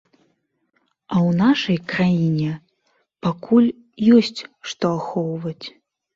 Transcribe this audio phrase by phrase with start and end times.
[1.15, 2.47] А ў нашай краіне
[3.27, 3.69] пакуль
[4.19, 4.35] ёсць
[4.73, 5.65] што ахоўваць.